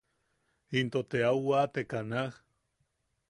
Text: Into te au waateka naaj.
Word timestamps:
Into 0.79 1.01
te 1.09 1.19
au 1.29 1.39
waateka 1.47 1.99
naaj. 2.09 2.33